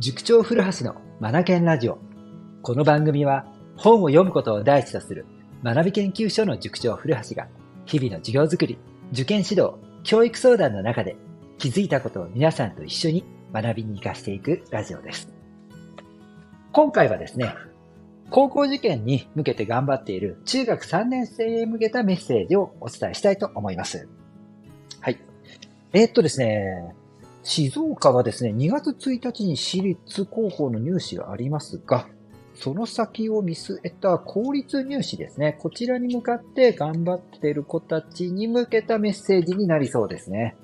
[0.00, 1.98] 塾長古橋のマナケンラジオ。
[2.62, 3.46] この番組は
[3.76, 5.26] 本を読むことを第一とする
[5.64, 7.48] 学び研究所の塾長古橋が
[7.84, 8.78] 日々の授業づくり、
[9.10, 9.72] 受験指導、
[10.04, 11.16] 教育相談の中で
[11.58, 15.34] 気づいたことを皆さんと一緒に学びに活かしていくラジオです。
[16.70, 17.52] 今回はですね、
[18.30, 24.08] 高校受験に向けて頑張っている中学3年生へ向けたメッセージをお伝えしたいと思います。
[25.00, 25.18] はい。
[25.92, 26.94] えー、っとですね、
[27.48, 32.06] 静岡はですね、2月1日に私立高校の入試がありますが、
[32.52, 35.56] その先を見据えた公立入試ですね。
[35.58, 40.56] こちらに向かって頑張っている子たちに向けたメッセージになりそうですね。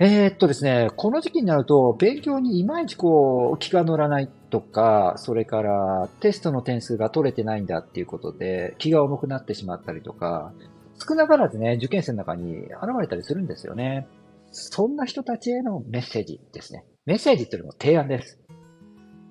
[0.00, 10.52] えー、っとですね、この時期になると、勉強にいまいちこう、気が乗らないとか、それからテストの点数が取れてないんだっていうことで、気が重くなってしまったりとか、
[10.98, 14.08] 少なからずね、受験生の中に現れたりするんですよね。
[14.56, 16.84] そんな人たちへのメッセージですね。
[17.04, 18.40] メッセージっていうのも提案です。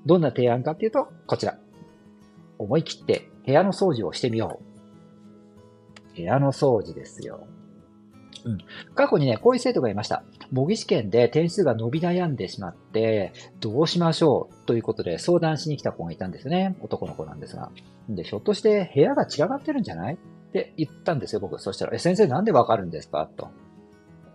[0.06, 1.58] どんな提案かっていうと、こちら。
[2.58, 4.62] 思い切って部屋の掃除をしてみよ
[6.14, 6.16] う。
[6.16, 7.48] 部屋の掃除ですよ。
[8.46, 8.58] うん。
[8.94, 10.24] 過去にね、こういう生徒がいました。
[10.52, 16.78] 模擬試験で点数が伸び悩んでしまって、どうしましょうということで相談しに来た子がいたんですね。
[16.82, 17.72] 男の子なんですが。
[18.08, 20.14] で、ひょっとして部屋が違がってるんじゃない？
[20.14, 20.18] っ
[20.54, 21.60] て言ったんですよ、僕。
[21.60, 23.28] そしたら、え、先生なんでわかるんですか？
[23.36, 23.50] と。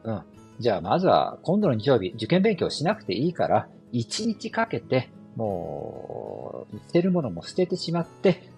[0.03, 0.23] うん。
[0.61, 8.53] じゃあまずは今度の日曜日、受験勉強しなくていいから、1日かけて、もう、捨てるものも捨ててしまって、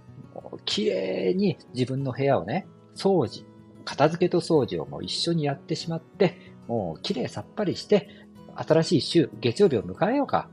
[0.65, 3.45] 綺麗に自分の部屋をね、掃除、
[3.85, 6.37] 片付けと掃除をもう一緒にやってしまって、
[6.67, 8.09] もう綺麗さっぱりして、
[8.57, 10.49] 新しい週、月曜日を迎えようか。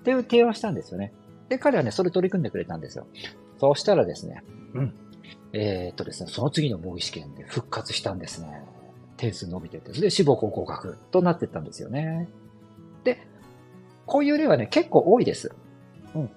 [0.00, 1.12] っていう提案したんですよね。
[1.48, 3.08] で、彼はね、それ取り組んでくれたんですよ。
[3.58, 4.44] そうしたらですね、
[4.74, 4.94] うん。
[5.52, 8.62] えー、っとですね、その次の模擬試験で復活したんですね。
[9.16, 12.28] 点数伸びてて、で、志望校合格となってったんですよね。
[13.04, 13.18] で、
[14.06, 15.54] こういう例はね、結構多いです。
[16.14, 16.30] うん。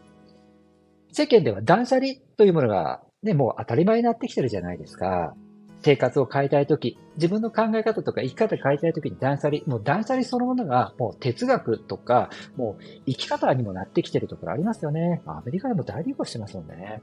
[1.11, 5.35] 世間では断捨離というものがね、もう当たり前になってきてるじゃないですか。
[5.81, 15.21] 生活を変えたいとき、自分の考え方とか生き方変えたいときに断捨離、もう断捨離そのものがもう哲学とか、もう生き方にもなってきてるところありますよね。
[15.25, 17.01] アメリカでも大流行してますもんね。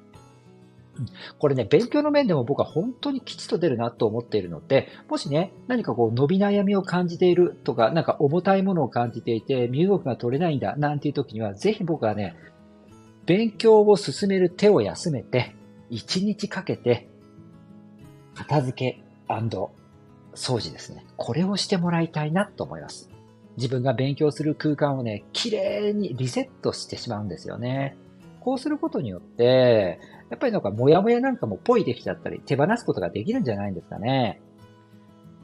[1.39, 12.35] これね、勉強の面でも僕は本当に吉と出るなと思っているので、もしね、何かこう伸び悩みを感じているとか、なんか重たいものを感じていて、身動きが取れないんだ、なんていう時には、ぜひ僕はね、
[13.27, 15.55] 勉強を進める手を休めて、
[15.91, 17.09] 1日かけて、
[18.35, 21.05] 片付け掃除ですね。
[21.17, 23.11] これをしてもらいたいなと思います。
[23.57, 27.97] 自分が勉強する空間をね、綺麗にリセットしてしまうんですよね。
[28.41, 29.99] こうすることによって、
[30.31, 34.41] やっぱりなんかモヤモヤなんかもポイできちゃったり、手放すことができるんじゃないんですかね。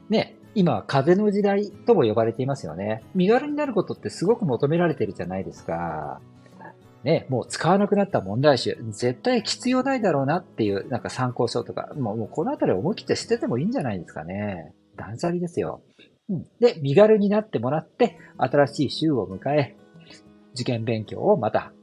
[0.09, 3.03] ね、今は風の時代とも呼ばれていますよね。
[3.15, 6.19] 身軽になることってすごく求められてるじゃないですか。
[7.03, 14.73] ね、もう使わなくなった問題集、絶対必要ないだろうなっていう、なんか参考書とか、もうもうこのあたり思い切って捨ててもいいんじゃないですかね。
[14.95, 15.81] 断捨離ですよ。
[16.29, 16.45] うん。
[16.61, 19.75] で、身軽になってもらって、新しい週を迎え、
[20.53, 21.73] 受験勉強をまた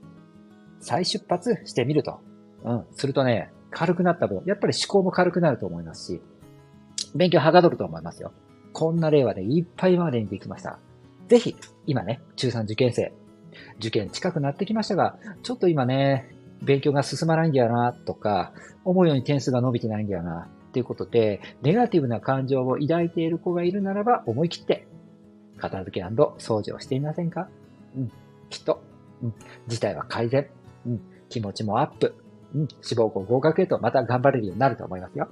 [0.79, 2.21] 再出発してみると
[2.65, 2.85] うん。
[2.93, 6.21] するとね、軽くなった分、やっぱり思考も軽くなると思いますし、
[7.15, 8.33] 勉強はかどると思いますよ。
[8.73, 10.79] こんな例はね、いっぱいまでにできました。
[11.29, 11.57] ぜひ、
[11.87, 13.13] 今ね、中3受験生、
[13.79, 18.53] 受験近くなってきましたが、ちょっと今ね、勉強が進まないんだよな、とか、
[18.85, 24.87] 思うように点数が伸びてないんだよな、っていうことで、ネガティブな感情を抱いている子がいるならば、思い切って、
[25.59, 27.49] 片付け掃除をしてみませんか？
[27.97, 28.13] うん、
[28.49, 28.83] きっと、
[29.23, 29.35] うん、
[29.69, 30.49] 事態は改善、
[30.87, 32.15] うん、気持ちもアップ、
[32.55, 35.29] うん、志望校合格へとまた頑張れるようになると思いますよ。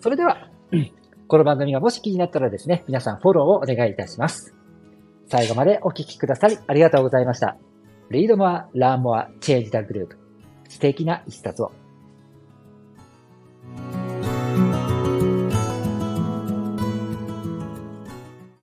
[0.00, 0.48] それでは、
[1.28, 4.54] この番組がもし気になったらですね、皆さんフォローをお願いいたします。
[5.28, 7.56] 最後までお聴きくださりありがとうございました。
[8.10, 10.16] Read more, learn more, change the group.
[10.68, 11.72] 素敵な一冊を。